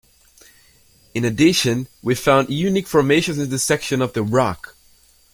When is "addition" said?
1.23-1.87